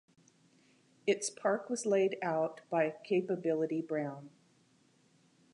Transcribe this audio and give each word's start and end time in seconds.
Its 1.05 1.29
park 1.29 1.69
was 1.69 1.85
laid 1.85 2.17
out 2.23 2.61
by 2.71 2.95
Capability 3.03 3.81
Brown. 3.83 4.31